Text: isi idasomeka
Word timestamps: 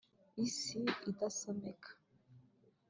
isi 0.45 0.81
idasomeka 1.09 1.89